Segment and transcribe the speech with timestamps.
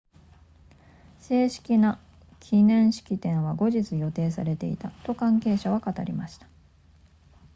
[1.19, 1.99] 正式な
[2.39, 6.47] 記念式典は後日予定されていたと関係者は語りました